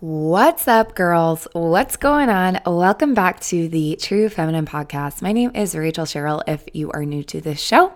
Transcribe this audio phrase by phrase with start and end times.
[0.00, 1.48] What's up, girls?
[1.54, 2.60] What's going on?
[2.66, 5.22] Welcome back to the True Feminine Podcast.
[5.22, 7.94] My name is Rachel Sherrill if you are new to this show.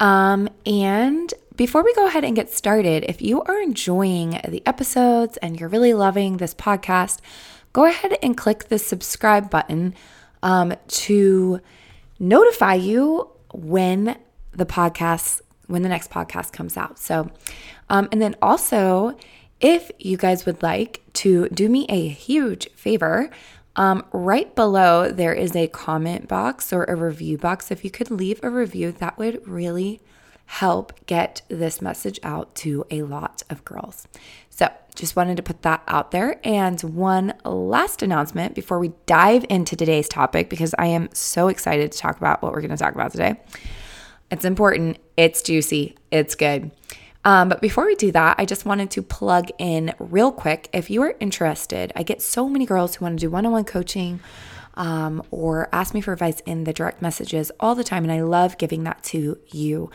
[0.00, 5.36] Um, and before we go ahead and get started, if you are enjoying the episodes
[5.36, 7.20] and you're really loving this podcast,
[7.72, 9.94] go ahead and click the subscribe button
[10.42, 11.60] um, to
[12.18, 14.18] notify you when
[14.50, 16.98] the podcast, when the next podcast comes out.
[16.98, 17.30] So,
[17.88, 19.16] um, and then also,
[19.60, 23.30] if you guys would like to do me a huge favor,
[23.76, 27.70] um, right below there is a comment box or a review box.
[27.70, 30.00] If you could leave a review, that would really
[30.46, 34.08] help get this message out to a lot of girls.
[34.48, 36.40] So, just wanted to put that out there.
[36.42, 41.92] And one last announcement before we dive into today's topic, because I am so excited
[41.92, 43.40] to talk about what we're going to talk about today.
[44.30, 46.72] It's important, it's juicy, it's good.
[47.24, 50.68] Um, but before we do that, I just wanted to plug in real quick.
[50.72, 53.52] If you are interested, I get so many girls who want to do one on
[53.52, 54.20] one coaching
[54.74, 58.04] um, or ask me for advice in the direct messages all the time.
[58.04, 59.90] And I love giving that to you.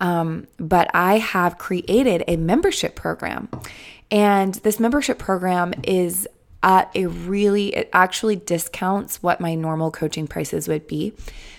[0.00, 3.50] Um, but I have created a membership program.
[4.10, 6.26] And this membership program is
[6.62, 11.12] at a really, it actually discounts what my normal coaching prices would be.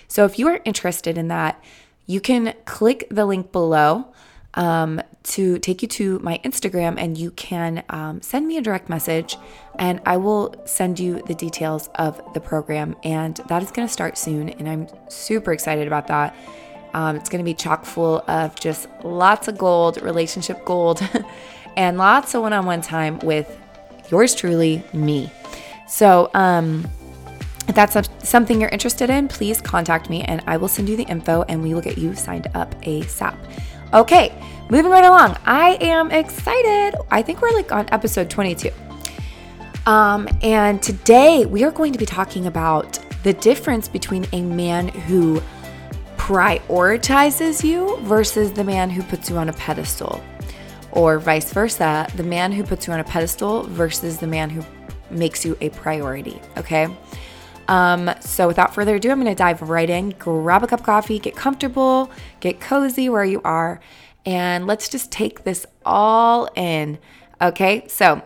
[0.08, 1.62] So if you are interested in that,
[2.06, 4.12] you can click the link below
[4.54, 8.88] um, to take you to my Instagram and you can um, send me a direct
[8.88, 9.36] message
[9.78, 12.96] and I will send you the details of the program.
[13.04, 14.50] And that is going to start soon.
[14.50, 16.34] And I'm super excited about that.
[16.94, 21.00] Um, it's going to be chock full of just lots of gold, relationship gold,
[21.76, 23.58] and lots of one on one time with
[24.10, 25.30] yours truly, me.
[25.88, 26.86] So, um,
[27.68, 27.96] if that's
[28.28, 31.62] something you're interested in, please contact me and I will send you the info and
[31.62, 33.36] we will get you signed up ASAP.
[33.94, 34.32] Okay,
[34.70, 35.36] moving right along.
[35.44, 36.98] I am excited.
[37.10, 38.70] I think we're like on episode 22.
[39.84, 44.88] Um, and today we are going to be talking about the difference between a man
[44.88, 45.42] who
[46.16, 50.24] prioritizes you versus the man who puts you on a pedestal,
[50.92, 54.64] or vice versa, the man who puts you on a pedestal versus the man who
[55.10, 56.40] makes you a priority.
[56.56, 56.88] Okay.
[57.68, 60.10] Um, so without further ado, I'm going to dive right in.
[60.10, 63.80] Grab a cup of coffee, get comfortable, get cozy where you are,
[64.26, 66.98] and let's just take this all in.
[67.40, 68.22] Okay, so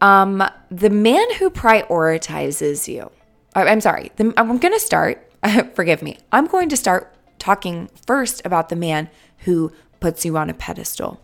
[0.00, 3.10] um, the man who prioritizes you.
[3.54, 4.12] Uh, I'm sorry.
[4.16, 5.26] The, I'm going to start.
[5.74, 6.18] forgive me.
[6.32, 9.08] I'm going to start talking first about the man
[9.38, 11.20] who puts you on a pedestal.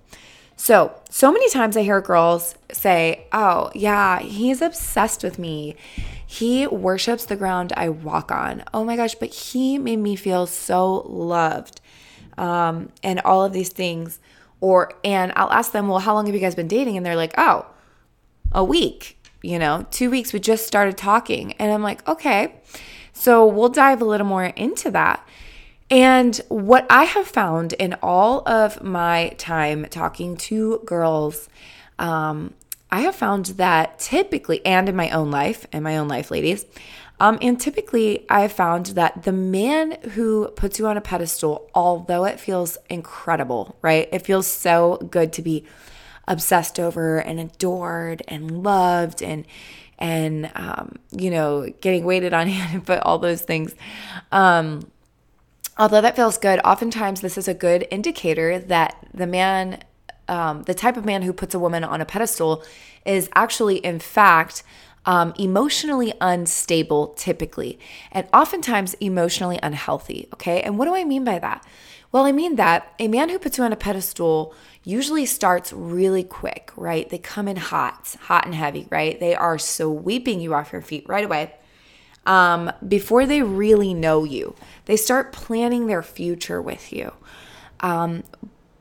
[0.57, 5.77] So, so many times I hear girls say, Oh, yeah, he's obsessed with me.
[6.26, 8.64] He worships the ground I walk on.
[8.75, 11.81] Oh my gosh, but he made me feel so loved.
[12.37, 14.19] Um, and all of these things.
[14.60, 16.97] Or, and I'll ask them, Well, how long have you guys been dating?
[16.97, 17.66] And they're like, Oh,
[18.53, 20.32] a week, you know, two weeks.
[20.32, 21.53] We just started talking.
[21.54, 22.54] And I'm like, Okay.
[23.12, 25.26] So we'll dive a little more into that.
[25.91, 31.48] And what I have found in all of my time talking to girls,
[31.98, 32.54] um,
[32.91, 36.64] I have found that typically, and in my own life, in my own life, ladies,
[37.19, 41.70] um, and typically I have found that the man who puts you on a pedestal,
[41.74, 44.08] although it feels incredible, right?
[44.12, 45.64] It feels so good to be
[46.28, 49.47] obsessed over and adored and loved and
[49.98, 53.76] and um, you know getting waited on hand but all those things
[54.32, 54.91] um,
[55.78, 59.82] although that feels good, oftentimes this is a good indicator that the man,
[60.28, 62.64] um, the type of man who puts a woman on a pedestal,
[63.04, 64.62] is actually, in fact,
[65.06, 67.78] um, emotionally unstable typically,
[68.10, 70.28] and oftentimes emotionally unhealthy.
[70.34, 70.60] Okay.
[70.62, 71.65] And what do I mean by that?
[72.12, 74.54] Well, I mean that a man who puts you on a pedestal
[74.84, 77.09] usually starts really quick, right?
[77.09, 79.19] They come in hot, hot and heavy, right?
[79.19, 81.54] They are sweeping you off your feet right away
[82.25, 84.54] um, before they really know you.
[84.86, 87.12] They start planning their future with you
[87.81, 88.22] um,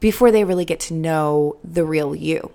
[0.06, 2.52] before they really get to know the real you.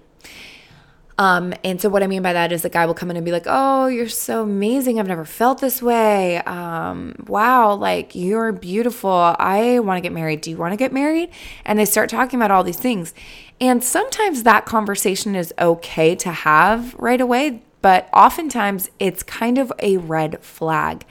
[1.18, 3.24] Um, and so what I mean by that is the guy will come in and
[3.24, 5.00] be like, "Oh, you're so amazing.
[5.00, 6.38] I've never felt this way.
[6.42, 9.34] Um, wow, like you're beautiful.
[9.36, 10.42] I want to get married.
[10.42, 11.30] Do you want to get married?"
[11.64, 13.14] And they start talking about all these things.
[13.60, 19.72] And sometimes that conversation is okay to have right away but oftentimes it's kind of
[19.78, 21.06] a red flag.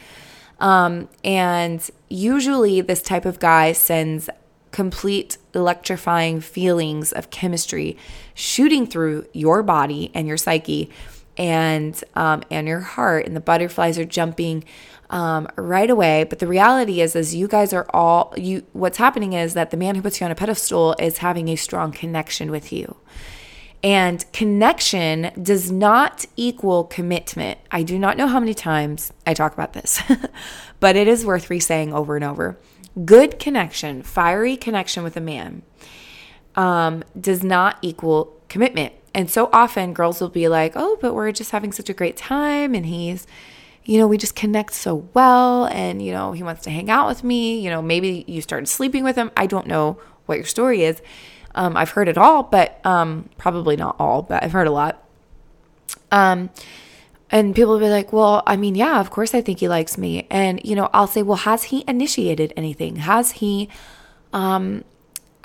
[0.59, 4.29] Um, and usually, this type of guy sends
[4.71, 7.97] complete electrifying feelings of chemistry
[8.33, 10.89] shooting through your body and your psyche
[11.37, 14.63] and um, and your heart and the butterflies are jumping
[15.09, 19.33] um, right away but the reality is is you guys are all you what's happening
[19.33, 22.51] is that the man who puts you on a pedestal is having a strong connection
[22.51, 22.95] with you
[23.81, 27.59] And connection does not equal commitment.
[27.71, 30.01] I do not know how many times I talk about this,
[30.81, 32.57] but it is worth re saying over and over.
[33.05, 35.61] Good connection, fiery connection with a man,
[36.55, 38.93] um, does not equal commitment.
[39.13, 42.17] And so often girls will be like, oh, but we're just having such a great
[42.17, 42.75] time.
[42.75, 43.25] And he's,
[43.85, 45.65] you know, we just connect so well.
[45.65, 47.59] And, you know, he wants to hang out with me.
[47.59, 49.31] You know, maybe you started sleeping with him.
[49.37, 51.01] I don't know what your story is.
[51.55, 55.03] Um, I've heard it all, but um, probably not all, but I've heard a lot.
[56.11, 56.49] Um,
[57.31, 59.97] and people will be like, well, I mean, yeah, of course I think he likes
[59.97, 60.25] me.
[60.29, 62.97] And, you know, I'll say, well, has he initiated anything?
[62.97, 63.69] Has he
[64.33, 64.83] um,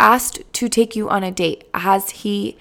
[0.01, 1.69] asked to take you on a date?
[1.75, 2.57] Has he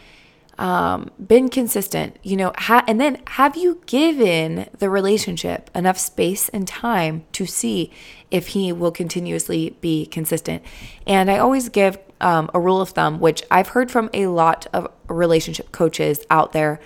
[0.57, 2.17] um, been consistent?
[2.21, 7.45] You know, ha- and then have you given the relationship enough space and time to
[7.45, 7.91] see
[8.29, 10.63] if he will continuously be consistent?
[11.07, 14.67] And I always give um, a rule of thumb, which I've heard from a lot
[14.73, 16.81] of relationship coaches out there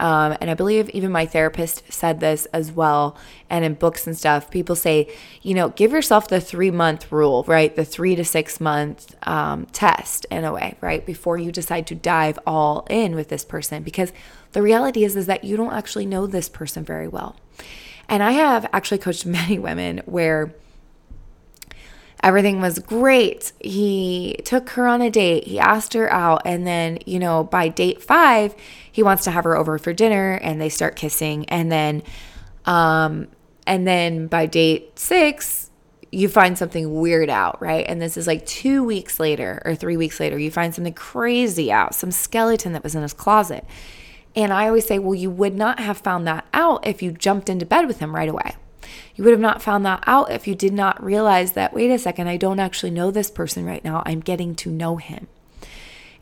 [0.00, 3.16] um, and I believe even my therapist said this as well.
[3.50, 7.44] And in books and stuff, people say, you know, give yourself the three month rule,
[7.46, 7.76] right?
[7.76, 11.04] The three to six month um, test in a way, right?
[11.04, 13.82] Before you decide to dive all in with this person.
[13.82, 14.10] Because
[14.52, 17.36] the reality is, is that you don't actually know this person very well.
[18.08, 20.54] And I have actually coached many women where
[22.22, 23.52] everything was great.
[23.60, 27.68] He took her on a date, he asked her out, and then, you know, by
[27.68, 28.54] date five,
[28.90, 31.48] he wants to have her over for dinner and they start kissing.
[31.48, 32.02] And then,
[32.66, 33.28] um,
[33.66, 35.70] and then by date six,
[36.12, 37.86] you find something weird out, right?
[37.88, 41.70] And this is like two weeks later or three weeks later, you find something crazy
[41.70, 43.64] out, some skeleton that was in his closet.
[44.34, 47.48] And I always say, well, you would not have found that out if you jumped
[47.48, 48.54] into bed with him right away.
[49.14, 51.98] You would have not found that out if you did not realize that, wait a
[51.98, 54.02] second, I don't actually know this person right now.
[54.06, 55.28] I'm getting to know him.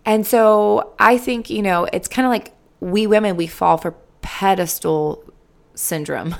[0.04, 3.94] And so I think, you know, it's kind of like we women, we fall for
[4.22, 5.22] pedestal
[5.74, 6.34] syndrome,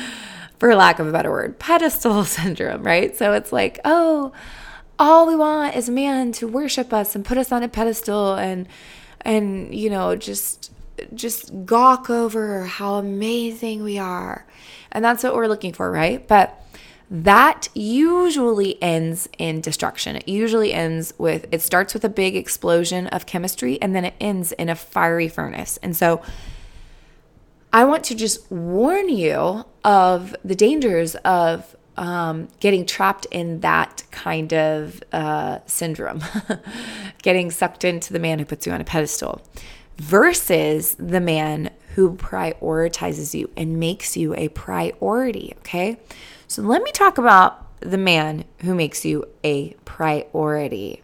[0.58, 3.16] for lack of a better word, pedestal syndrome, right?
[3.16, 4.32] So it's like, oh,
[4.98, 8.34] all we want is a man to worship us and put us on a pedestal
[8.34, 8.68] and,
[9.20, 10.72] and, you know, just,
[11.14, 14.46] just gawk over how amazing we are.
[14.92, 16.26] And that's what we're looking for, right?
[16.26, 16.60] But
[17.10, 20.16] that usually ends in destruction.
[20.16, 24.14] It usually ends with, it starts with a big explosion of chemistry and then it
[24.20, 25.78] ends in a fiery furnace.
[25.82, 26.22] And so
[27.72, 34.02] I want to just warn you of the dangers of um, getting trapped in that
[34.10, 36.22] kind of uh, syndrome,
[37.22, 39.42] getting sucked into the man who puts you on a pedestal
[39.96, 45.54] versus the man who prioritizes you and makes you a priority.
[45.58, 45.98] Okay.
[46.48, 51.02] So let me talk about the man who makes you a priority.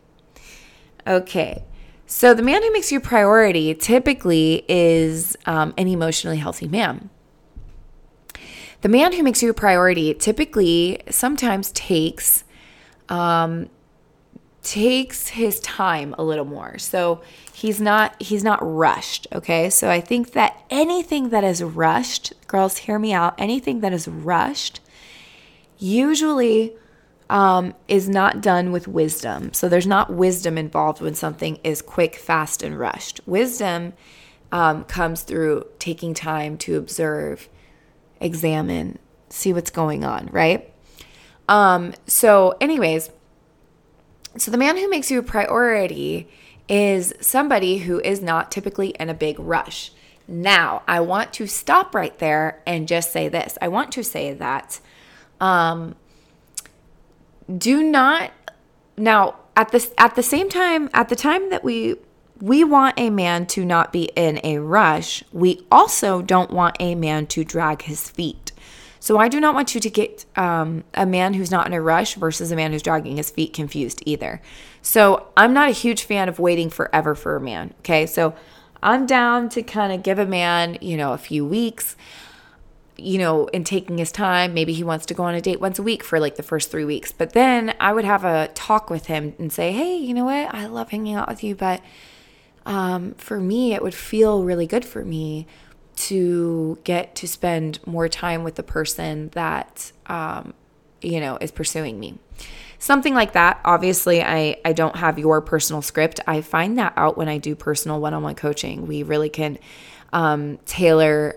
[1.06, 1.64] Okay.
[2.06, 7.08] So the man who makes you a priority typically is um, an emotionally healthy man.
[8.80, 12.44] The man who makes you a priority typically sometimes takes
[13.08, 13.68] um,
[14.62, 16.78] takes his time a little more.
[16.78, 17.22] So
[17.52, 19.70] he's not he's not rushed, okay?
[19.70, 24.06] So I think that anything that is rushed, girls hear me out, anything that is
[24.06, 24.80] rushed
[25.78, 26.74] usually
[27.30, 29.52] um, is not done with wisdom.
[29.52, 33.20] So there's not wisdom involved when something is quick, fast, and rushed.
[33.24, 33.94] Wisdom
[34.52, 37.48] um, comes through taking time to observe,
[38.20, 38.98] examine,
[39.28, 40.72] see what's going on, right?
[41.48, 43.10] Um, so, anyways,
[44.36, 46.28] so the man who makes you a priority
[46.68, 49.92] is somebody who is not typically in a big rush.
[50.28, 53.58] Now, I want to stop right there and just say this.
[53.60, 54.80] I want to say that
[55.40, 55.96] um,
[57.58, 58.30] do not
[58.96, 61.96] now at the at the same time at the time that we
[62.40, 65.22] we want a man to not be in a rush.
[65.32, 68.39] We also don't want a man to drag his feet.
[69.00, 71.80] So I do not want you to get um, a man who's not in a
[71.80, 74.40] rush versus a man who's dragging his feet confused either.
[74.82, 77.74] So I'm not a huge fan of waiting forever for a man.
[77.80, 78.34] Okay, so
[78.82, 81.96] I'm down to kind of give a man, you know, a few weeks
[83.00, 84.54] you know, in taking his time.
[84.54, 86.70] Maybe he wants to go on a date once a week for like the first
[86.70, 87.12] three weeks.
[87.12, 90.54] But then I would have a talk with him and say, hey, you know what?
[90.54, 91.80] I love hanging out with you, but
[92.66, 95.46] um, for me, it would feel really good for me
[96.00, 100.54] to get to spend more time with the person that, um,
[101.02, 102.18] you know, is pursuing me.
[102.78, 103.60] Something like that.
[103.64, 106.18] Obviously, I, I don't have your personal script.
[106.26, 108.86] I find that out when I do personal one on one coaching.
[108.86, 109.58] We really can
[110.12, 111.36] um, tailor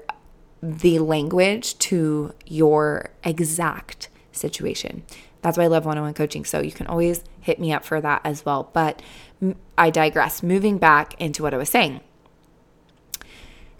[0.62, 5.04] the language to your exact situation.
[5.42, 6.46] That's why I love one on one coaching.
[6.46, 8.70] So you can always hit me up for that as well.
[8.72, 9.02] But
[9.78, 10.42] I digress.
[10.42, 12.00] Moving back into what I was saying.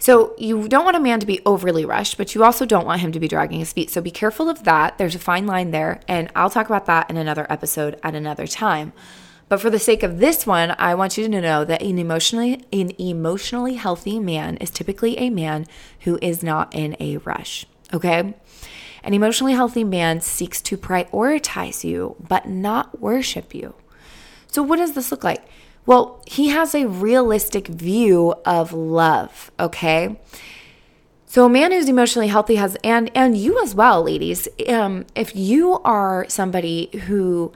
[0.04, 3.00] So you don't want a man to be overly rushed, but you also don't want
[3.00, 3.88] him to be dragging his feet.
[3.88, 4.98] So be careful of that.
[4.98, 8.46] There's a fine line there, and I'll talk about that in another episode at another
[8.46, 8.92] time.
[9.48, 12.66] But for the sake of this one, I want you to know that an emotionally
[12.70, 15.64] an emotionally healthy man is typically a man
[16.00, 17.64] who is not in a rush.
[17.90, 18.34] Okay?
[19.02, 23.74] An emotionally healthy man seeks to prioritize you, but not worship you.
[24.48, 25.48] So what does this look like?
[25.86, 30.16] Well, he has a realistic view of love, okay?
[31.26, 34.48] So a man who's emotionally healthy has and and you as well, ladies.
[34.68, 37.52] Um, if you are somebody who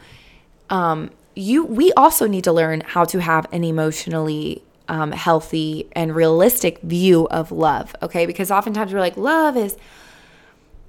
[0.69, 6.15] um, you we also need to learn how to have an emotionally um, healthy and
[6.15, 9.77] realistic view of love okay because oftentimes we're like love is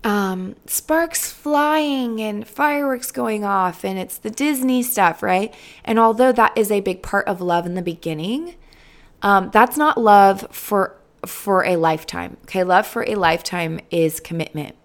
[0.03, 5.53] um, sparks flying and fireworks going off and it's the disney stuff right
[5.83, 8.55] and although that is a big part of love in the beginning
[9.21, 14.75] um, that's not love for for a lifetime okay love for a lifetime is commitment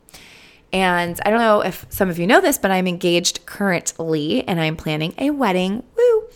[0.75, 4.61] and I don't know if some of you know this, but I'm engaged currently and
[4.61, 5.85] I'm planning a wedding.
[5.97, 6.29] Woo!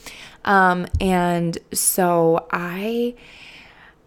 [0.44, 3.16] Um, and so I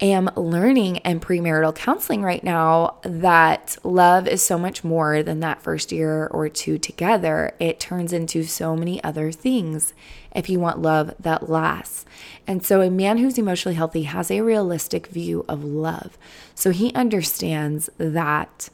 [0.01, 5.61] am learning in premarital counseling right now that love is so much more than that
[5.61, 7.53] first year or two together.
[7.59, 9.93] It turns into so many other things
[10.35, 12.05] if you want love that lasts.
[12.47, 16.17] And so, a man who's emotionally healthy has a realistic view of love.
[16.55, 18.69] So, he understands that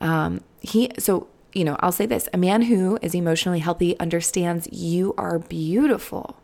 [0.00, 4.68] um, he, so, you know, I'll say this a man who is emotionally healthy understands
[4.70, 6.36] you are beautiful.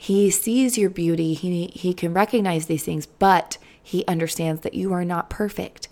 [0.00, 4.92] He sees your beauty, he, he can recognize these things, but he understands that you
[4.92, 5.88] are not perfect.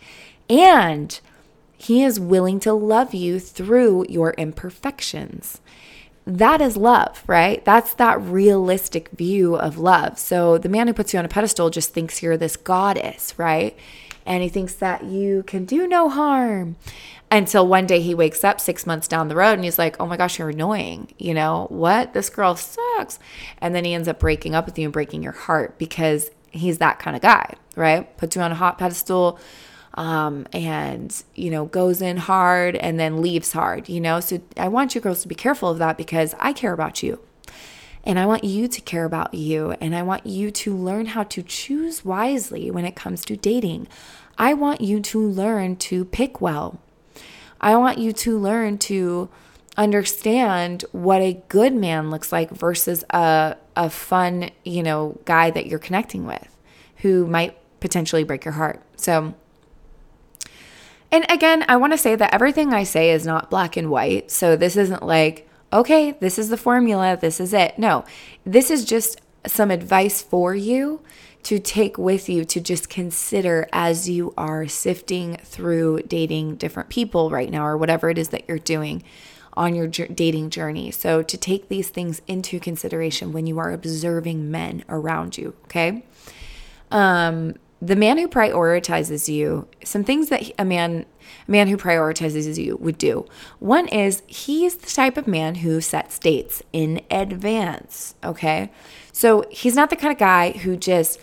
[0.48, 1.18] And
[1.76, 5.60] he is willing to love you through your imperfections.
[6.24, 7.64] That is love, right?
[7.64, 10.20] That's that realistic view of love.
[10.20, 13.76] So the man who puts you on a pedestal just thinks you're this goddess, right?
[14.26, 16.76] and he thinks that you can do no harm
[17.30, 20.06] until one day he wakes up six months down the road and he's like, oh
[20.06, 21.12] my gosh, you're annoying.
[21.18, 22.12] You know, what?
[22.12, 23.18] This girl sucks.
[23.58, 26.78] And then he ends up breaking up with you and breaking your heart because he's
[26.78, 28.16] that kind of guy, right?
[28.16, 29.38] Puts you on a hot pedestal
[29.94, 34.20] um, and, you know, goes in hard and then leaves hard, you know?
[34.20, 37.20] So I want you girls to be careful of that because I care about you.
[38.04, 39.72] And I want you to care about you.
[39.80, 43.88] And I want you to learn how to choose wisely when it comes to dating.
[44.38, 46.78] I want you to learn to pick well.
[47.60, 49.28] I want you to learn to
[49.76, 55.66] understand what a good man looks like versus a, a fun, you know, guy that
[55.66, 56.56] you're connecting with
[56.98, 58.82] who might potentially break your heart.
[58.96, 59.34] So,
[61.12, 64.30] and again, I want to say that everything I say is not black and white.
[64.30, 67.78] So this isn't like, okay, this is the formula, this is it.
[67.78, 68.04] No,
[68.44, 71.00] this is just some advice for you
[71.46, 77.30] to take with you to just consider as you are sifting through dating different people
[77.30, 79.00] right now or whatever it is that you're doing
[79.52, 80.90] on your dating journey.
[80.90, 86.04] So, to take these things into consideration when you are observing men around you, okay?
[86.90, 91.06] Um, the man who prioritizes you, some things that a man
[91.46, 93.24] a man who prioritizes you would do.
[93.60, 98.72] One is he's the type of man who sets dates in advance, okay?
[99.12, 101.20] So he's not the kind of guy who just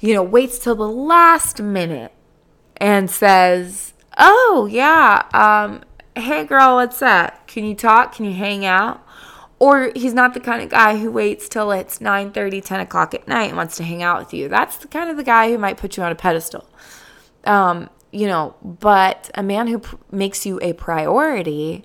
[0.00, 2.12] you know, waits till the last minute
[2.76, 5.82] and says, "Oh, yeah, um
[6.14, 7.46] hey girl, what's up?
[7.46, 8.14] Can you talk?
[8.14, 9.04] Can you hang out?"
[9.60, 13.12] Or he's not the kind of guy who waits till it's 9 30, 10 o'clock
[13.14, 14.48] at night and wants to hang out with you.
[14.48, 16.68] That's the kind of the guy who might put you on a pedestal.
[17.44, 21.84] Um, you know, but a man who makes you a priority,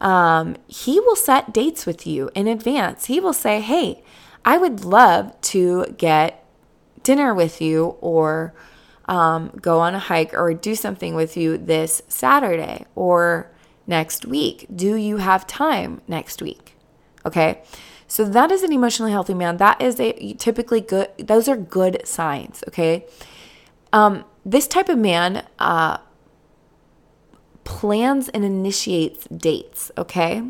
[0.00, 3.06] um, he will set dates with you in advance.
[3.06, 4.02] He will say, Hey,
[4.44, 6.39] I would love to get
[7.02, 8.54] dinner with you or
[9.06, 13.50] um, go on a hike or do something with you this Saturday or
[13.86, 14.66] next week.
[14.74, 16.76] Do you have time next week?
[17.26, 17.62] Okay.
[18.06, 19.58] So that is an emotionally healthy man.
[19.58, 22.64] That is a typically good, those are good signs.
[22.68, 23.06] Okay.
[23.92, 25.98] Um, this type of man uh,
[27.64, 29.90] plans and initiates dates.
[29.98, 30.42] Okay.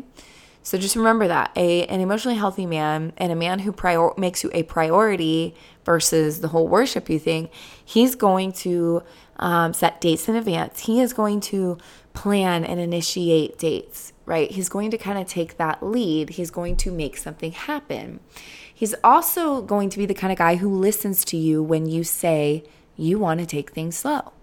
[0.63, 4.43] So just remember that a an emotionally healthy man and a man who prior- makes
[4.43, 7.49] you a priority versus the whole worship you thing,
[7.83, 9.03] he's going to
[9.37, 10.81] um, set dates in advance.
[10.81, 11.77] He is going to
[12.13, 14.51] plan and initiate dates, right?
[14.51, 16.31] He's going to kind of take that lead.
[16.31, 18.19] He's going to make something happen.
[18.73, 22.03] He's also going to be the kind of guy who listens to you when you
[22.03, 22.63] say
[22.95, 24.33] you want to take things slow.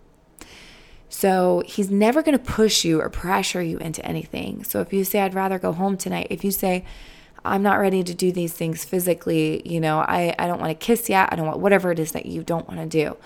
[1.09, 4.63] So he's never going to push you or pressure you into anything.
[4.65, 6.85] So if you say, I'd rather go home tonight, if you say,
[7.45, 10.87] I'm not ready to do these things physically, you know, I, I don't want to
[10.87, 13.17] kiss yet, I don't want whatever it is that you don't want to do.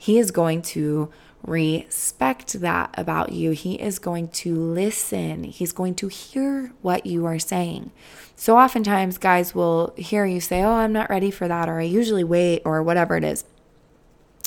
[0.00, 1.10] he is going to
[1.44, 3.52] respect that about you.
[3.52, 5.44] He is going to listen.
[5.44, 7.92] He's going to hear what you are saying.
[8.34, 11.84] So oftentimes guys will hear you say, "Oh, I'm not ready for that," or "I
[11.84, 13.44] usually wait," or whatever it is.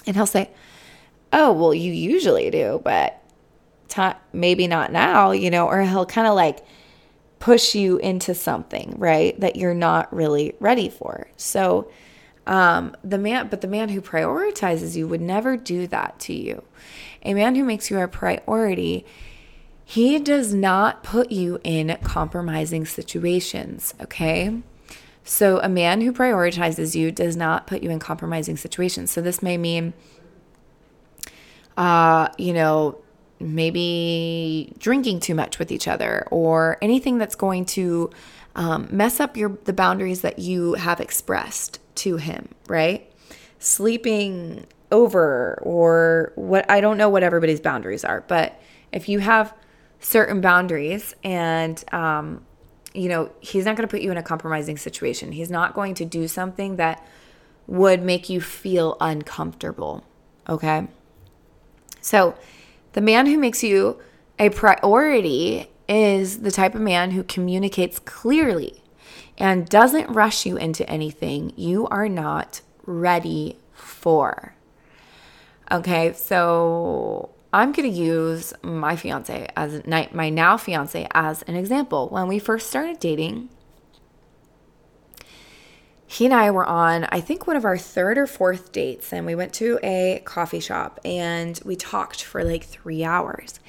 [0.06, 0.50] And he'll say,
[1.32, 3.22] "Oh, well, you usually do, but
[3.88, 6.66] t- maybe not now," you know, or he'll kind of like
[7.40, 9.40] push you into something, right?
[9.40, 11.28] That you're not really ready for.
[11.38, 11.90] So
[12.50, 16.64] um, the man, but the man who prioritizes you would never do that to you.
[17.24, 19.06] A man who makes you a priority,
[19.86, 24.62] he does not put you in compromising situations, okay?
[25.24, 29.12] So a man who prioritizes you does not put you in compromising situations.
[29.12, 29.94] So this may mean,
[31.80, 32.98] uh, you know,
[33.40, 38.10] maybe drinking too much with each other or anything that's going to
[38.56, 43.10] um, mess up your the boundaries that you have expressed to him, right?
[43.60, 48.60] Sleeping over or what I don't know what everybody's boundaries are, but
[48.92, 49.54] if you have
[50.02, 52.46] certain boundaries and um,
[52.94, 55.32] you know he's not going to put you in a compromising situation.
[55.32, 57.08] He's not going to do something that
[57.68, 60.04] would make you feel uncomfortable.
[60.50, 60.88] Okay,
[62.02, 62.36] so
[62.94, 64.00] the man who makes you
[64.38, 68.82] a priority is the type of man who communicates clearly
[69.38, 74.56] and doesn't rush you into anything you are not ready for.
[75.72, 82.10] Okay, so I'm going to use my fiance as my now fiance as an example.
[82.10, 83.50] When we first started dating,
[86.12, 89.28] he and I were on, I think, one of our third or fourth dates, and
[89.28, 93.60] we went to a coffee shop and we talked for like three hours.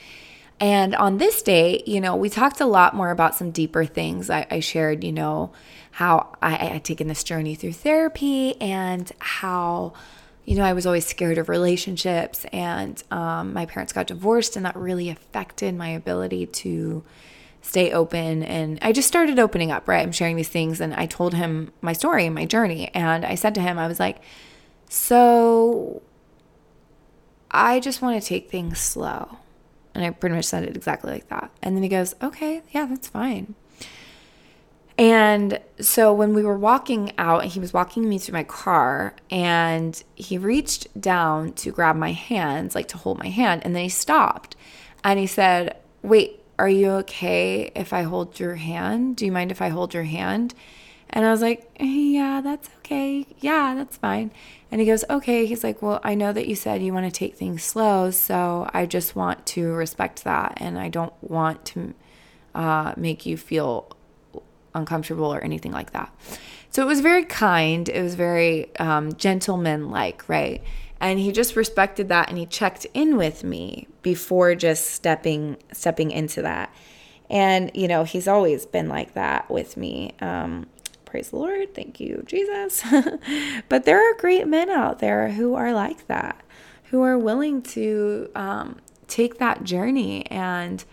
[0.58, 4.30] And on this date, you know, we talked a lot more about some deeper things.
[4.30, 5.52] I, I shared, you know,
[5.90, 9.92] how I, had taken this journey through therapy and how,
[10.46, 14.64] you know, I was always scared of relationships, and um, my parents got divorced, and
[14.64, 17.04] that really affected my ability to
[17.62, 18.42] stay open.
[18.42, 20.02] And I just started opening up, right?
[20.02, 20.80] I'm sharing these things.
[20.80, 22.90] And I told him my story and my journey.
[22.94, 24.18] And I said to him, I was like,
[24.88, 26.02] so
[27.50, 29.38] I just want to take things slow.
[29.94, 31.50] And I pretty much said it exactly like that.
[31.62, 33.54] And then he goes, okay, yeah, that's fine.
[35.00, 40.00] And so when we were walking out, he was walking me to my car and
[40.14, 43.62] he reached down to grab my hands, like to hold my hand.
[43.64, 44.56] And then he stopped
[45.02, 49.16] and he said, Wait, are you okay if I hold your hand?
[49.16, 50.52] Do you mind if I hold your hand?
[51.08, 53.26] And I was like, Yeah, that's okay.
[53.38, 54.30] Yeah, that's fine.
[54.70, 55.46] And he goes, Okay.
[55.46, 58.10] He's like, Well, I know that you said you want to take things slow.
[58.10, 60.58] So I just want to respect that.
[60.58, 61.94] And I don't want to
[62.54, 63.90] uh, make you feel
[64.74, 66.14] uncomfortable or anything like that.
[66.68, 67.88] So it was very kind.
[67.88, 70.62] It was very um, gentleman like, right?
[71.00, 76.10] And he just respected that and he checked in with me before just stepping stepping
[76.10, 76.72] into that.
[77.30, 80.12] And you know he's always been like that with me.
[80.20, 80.66] Um,
[81.04, 81.74] praise the lord.
[81.74, 82.84] Thank you jesus.
[83.68, 86.44] But there are great men out there who are like that
[86.90, 90.84] who are willing to um, take that journey and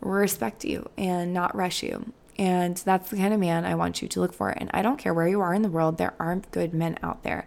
[0.00, 2.12] respect you and not rush you.
[2.36, 4.50] And that's the kind of man i want you to look for.
[4.50, 7.22] And i don't care where you are in the world there are good men out
[7.22, 7.46] there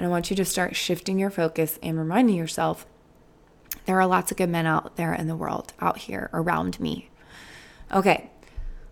[0.00, 2.86] and I want you to start shifting your focus and reminding yourself
[3.84, 7.10] there are lots of good men out there in the world, out here around me.
[7.92, 8.30] Okay.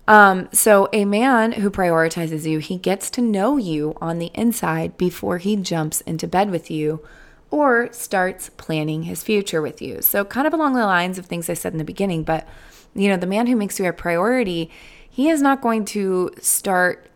[0.06, 4.98] Um, so a man who prioritizes you, he gets to know you on the inside
[4.98, 7.02] before he jumps into bed with you
[7.50, 10.02] or starts planning his future with you.
[10.02, 12.46] So kind of along the lines of things I said in the beginning, but
[12.94, 14.70] you know, the man who makes you a priority,
[15.08, 17.10] he is not going to start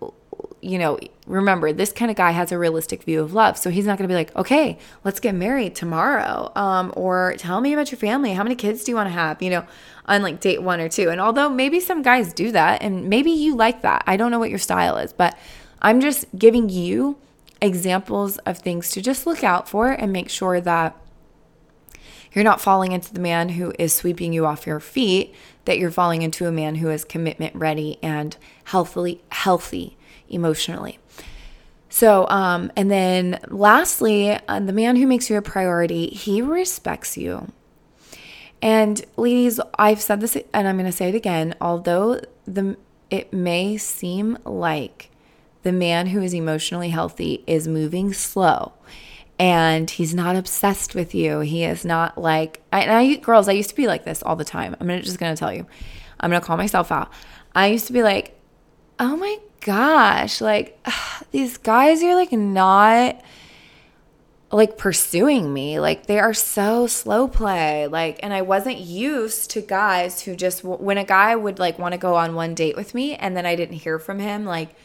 [0.62, 0.96] you know,
[1.27, 3.59] remember this kind of guy has a realistic view of love.
[3.59, 6.53] So he's not going to be like, okay, let's get married tomorrow.
[6.55, 8.33] Um, or tell me about your family.
[8.33, 9.42] How many kids do you want to have?
[9.42, 9.66] You know,
[10.07, 11.11] on like date one or two.
[11.11, 14.38] And although maybe some guys do that and maybe you like that, I don't know
[14.38, 15.37] what your style is, but
[15.83, 17.18] I'm just giving you
[17.61, 20.96] examples of things to just look out for and make sure that
[22.33, 25.90] you're not falling into the man who is sweeping you off your feet, that you're
[25.90, 29.96] falling into a man who is commitment ready and healthily healthy
[30.33, 30.99] emotionally.
[31.88, 37.18] So, um, and then lastly, uh, the man who makes you a priority, he respects
[37.18, 37.53] you.
[38.62, 42.79] And ladies, I've said this and I'm going to say it again, although the
[43.11, 45.11] it may seem like
[45.64, 48.73] the man who is emotionally healthy is moving slow
[49.38, 51.40] and he's not obsessed with you.
[51.40, 54.37] He is not like I, and I girls, I used to be like this all
[54.37, 54.77] the time.
[54.81, 55.66] I'm just going to tell you.
[56.21, 57.12] I'm going to call myself out.
[57.55, 58.38] I used to be like,
[58.99, 63.22] "Oh my gosh, like ugh, these guys are like not
[64.53, 65.81] like pursuing me.
[65.81, 67.87] Like they are so slow play.
[67.87, 71.92] Like, and I wasn't used to guys who just, when a guy would like want
[71.92, 74.77] to go on one date with me and then I didn't hear from him, like,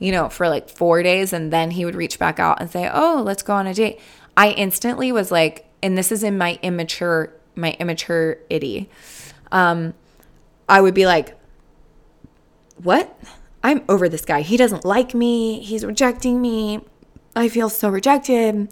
[0.00, 2.90] you know, for like four days and then he would reach back out and say,
[2.92, 4.00] Oh, let's go on a date.
[4.36, 8.90] I instantly was like, and this is in my immature, my immature itty.
[9.52, 9.94] Um,
[10.68, 11.38] I would be like,
[12.82, 13.16] What?
[13.66, 14.42] I'm over this guy.
[14.42, 15.58] He doesn't like me.
[15.58, 16.84] He's rejecting me.
[17.34, 18.68] I feel so rejected.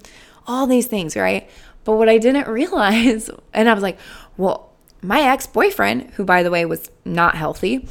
[0.46, 1.50] All these things, right?
[1.82, 3.98] But what I didn't realize, and I was like,
[4.36, 4.70] well,
[5.02, 7.88] my ex boyfriend, who by the way was not healthy,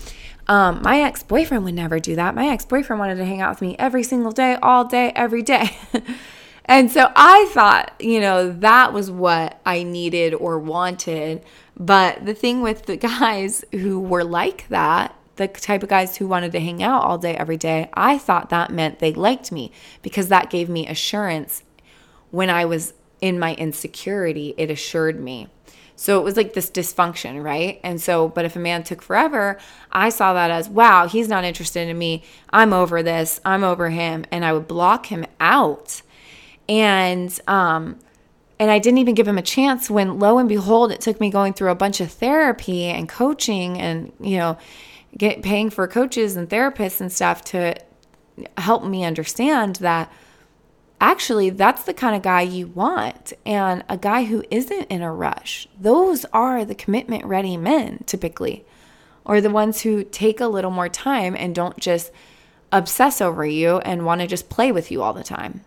[0.48, 2.36] um, my ex boyfriend would never do that.
[2.36, 5.42] My ex boyfriend wanted to hang out with me every single day, all day, every
[5.42, 5.76] day.
[6.66, 11.44] and so I thought, you know, that was what I needed or wanted.
[11.76, 16.28] But the thing with the guys who were like that, the type of guys who
[16.28, 19.72] wanted to hang out all day, every day, I thought that meant they liked me
[20.02, 21.64] because that gave me assurance
[22.32, 24.54] when I was in my insecurity.
[24.58, 25.48] It assured me.
[25.96, 27.80] So it was like this dysfunction, right?
[27.84, 29.60] And so, but if a man took forever,
[29.92, 32.24] I saw that as, wow, he's not interested in me.
[32.50, 33.40] I'm over this.
[33.46, 34.26] I'm over him.
[34.32, 36.02] And I would block him out.
[36.68, 38.00] And, um,
[38.60, 41.30] and I didn't even give him a chance when lo and behold, it took me
[41.30, 44.58] going through a bunch of therapy and coaching and, you know,
[45.18, 47.76] get paying for coaches and therapists and stuff to
[48.58, 50.12] help me understand that
[51.00, 55.14] actually that's the kind of guy you want and a guy who isn't in a
[55.14, 55.68] rush.
[55.80, 58.66] Those are the commitment ready men typically
[59.26, 62.12] or the ones who take a little more time and don't just
[62.72, 65.62] obsess over you and want to just play with you all the time.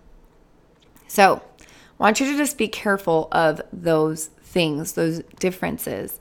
[1.07, 6.19] So i want you to just be careful of those things those differences.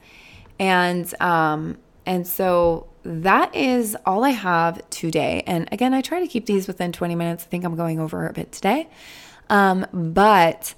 [0.59, 5.43] And um and so that is all I have today.
[5.45, 7.43] And again, I try to keep these within 20 minutes.
[7.43, 8.89] I think I'm going over a bit today.
[9.49, 10.73] Um, but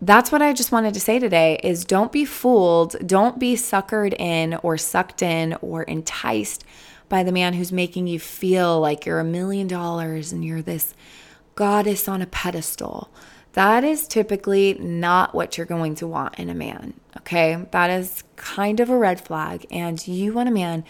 [0.00, 4.18] that's what I just wanted to say today is don't be fooled, don't be suckered
[4.18, 6.64] in or sucked in or enticed
[7.08, 10.94] by the man who's making you feel like you're a million dollars and you're this
[11.54, 13.08] goddess on a pedestal.
[13.54, 16.94] That is typically not what you're going to want in a man.
[17.18, 17.66] Okay.
[17.70, 19.66] That is kind of a red flag.
[19.70, 20.84] And you want a man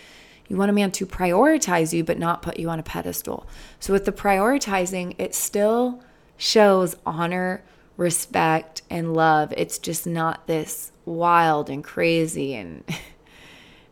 [0.48, 3.46] you want a man to prioritize you, but not put you on a pedestal.
[3.80, 6.02] So, with the prioritizing, it still
[6.36, 7.64] shows honor,
[7.96, 9.54] respect, and love.
[9.56, 12.84] It's just not this wild and crazy and,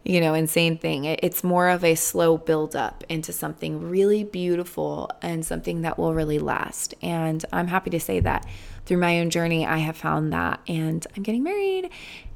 [0.05, 1.05] you know, insane thing.
[1.05, 6.13] It's more of a slow build up into something really beautiful and something that will
[6.13, 6.95] really last.
[7.03, 8.47] And I'm happy to say that
[8.85, 10.61] through my own journey, I have found that.
[10.67, 11.91] And I'm getting married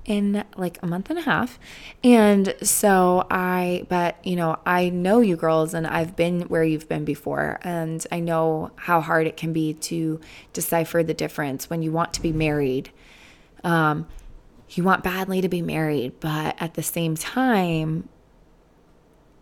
[0.04, 1.58] in like a month and a half.
[2.04, 6.88] And so I, but you know, I know you girls and I've been where you've
[6.88, 7.58] been before.
[7.62, 10.20] And I know how hard it can be to
[10.52, 12.90] decipher the difference when you want to be married.
[13.64, 14.06] Um,
[14.70, 18.08] you want badly to be married, but at the same time,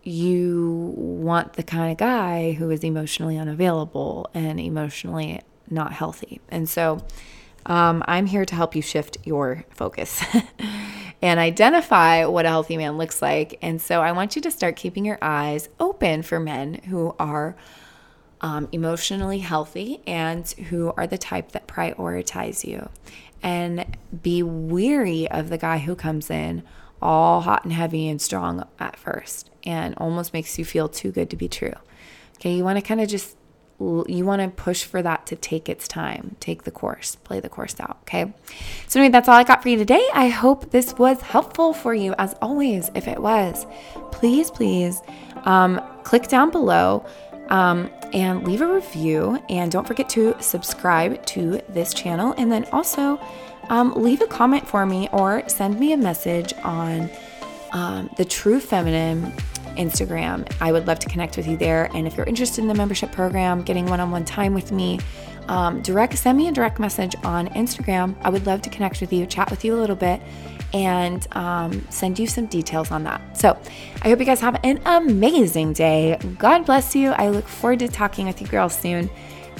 [0.03, 6.39] you want the kind of guy who is emotionally unavailable and emotionally not healthy.
[6.49, 7.03] And so,
[7.65, 10.23] um, I'm here to help you shift your focus
[11.21, 13.57] and identify what a healthy man looks like.
[13.61, 17.55] And so I want you to start keeping your eyes open for men who are
[18.41, 22.89] um, emotionally healthy and who are the type that prioritize you.
[23.41, 26.63] And be weary of the guy who comes in
[27.01, 31.29] all hot and heavy and strong at first and almost makes you feel too good
[31.29, 31.73] to be true.
[32.37, 33.35] Okay, you want to kind of just
[33.79, 37.49] you want to push for that to take its time, take the course, play the
[37.49, 37.97] course out.
[38.03, 38.33] Okay.
[38.87, 40.07] So, anyway, that's all I got for you today.
[40.13, 42.15] I hope this was helpful for you.
[42.17, 43.65] As always, if it was,
[44.11, 45.01] please, please
[45.43, 47.05] um, click down below
[47.49, 49.41] um, and leave a review.
[49.49, 52.33] And don't forget to subscribe to this channel.
[52.37, 53.19] And then also
[53.69, 57.09] um, leave a comment for me or send me a message on
[57.71, 59.33] um, the True Feminine
[59.75, 60.49] Instagram.
[60.61, 61.89] I would love to connect with you there.
[61.93, 64.99] And if you're interested in the membership program, getting one on one time with me,
[65.47, 68.15] um, direct send me a direct message on Instagram.
[68.21, 70.21] I would love to connect with you, chat with you a little bit,
[70.73, 73.37] and um, send you some details on that.
[73.37, 73.57] So
[74.01, 76.19] I hope you guys have an amazing day.
[76.37, 77.11] God bless you.
[77.11, 79.09] I look forward to talking with you girls soon.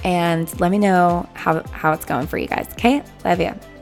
[0.03, 2.67] And let me know how, how it's going for you guys.
[2.73, 3.01] Okay?
[3.23, 3.74] Love you.